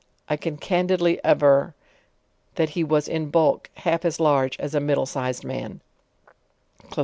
[0.27, 1.75] I can candidly aver,
[2.55, 5.79] that he was in bulk half as large as a middle sized man."